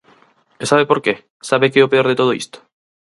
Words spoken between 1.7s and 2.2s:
que é o peor de